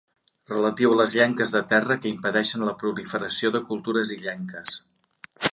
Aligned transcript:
Relatiu 0.51 0.93
a 0.95 0.97
les 1.01 1.13
llenques 1.19 1.51
de 1.57 1.61
terra 1.75 1.99
que 2.05 2.11
impedeixen 2.13 2.65
la 2.71 2.75
proliferació 2.85 3.55
de 3.59 3.65
cultures 3.71 4.17
illenques. 4.21 4.83